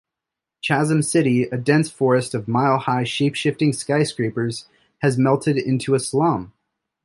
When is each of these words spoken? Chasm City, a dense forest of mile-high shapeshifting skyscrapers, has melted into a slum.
Chasm 0.67 1.03
City, 1.03 1.43
a 1.43 1.57
dense 1.59 1.91
forest 1.91 2.33
of 2.33 2.47
mile-high 2.47 3.03
shapeshifting 3.03 3.75
skyscrapers, 3.75 4.67
has 5.03 5.15
melted 5.19 5.57
into 5.59 5.93
a 5.93 5.99
slum. 5.99 6.53